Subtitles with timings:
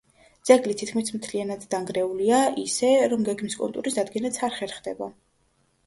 [0.49, 5.17] ძეგლი თითქმის მთლიანად დანგრეულია, ისე, რომ გეგმის კონტურის დადგენაც არ ხერხდება.